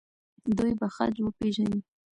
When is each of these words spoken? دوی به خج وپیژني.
دوی 0.57 0.71
به 0.79 0.87
خج 0.95 1.15
وپیژني. 1.21 1.79